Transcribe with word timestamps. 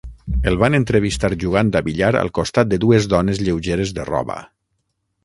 El 0.51 0.55
van 0.61 0.77
entrevistar 0.77 1.29
jugant 1.43 1.69
a 1.79 1.83
billar 1.89 2.09
al 2.21 2.31
costat 2.39 2.71
de 2.71 2.79
dues 2.87 3.07
dones 3.13 3.43
lleugeres 3.49 3.93
de 3.99 4.07
roba. 4.11 4.39